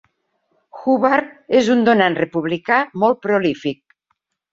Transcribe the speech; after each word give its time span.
Hubbard 0.77 1.27
és 1.59 1.69
un 1.73 1.83
donant 1.89 2.17
republicà 2.21 2.79
molt 3.05 3.21
prolífic. 3.27 3.83